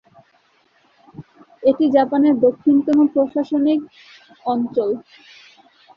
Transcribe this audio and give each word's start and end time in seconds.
এটি 1.63 1.85
জাপানের 1.95 2.35
দক্ষিণতম 2.45 2.97
প্রশাসনিক 3.13 3.79
অঞ্চল। 4.45 4.89